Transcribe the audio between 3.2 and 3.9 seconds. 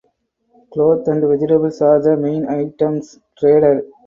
traded.